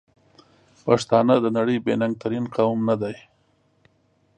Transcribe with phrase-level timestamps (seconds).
[0.85, 3.15] پښتانه د نړۍ بې ننګ ترین قوم ندی؟!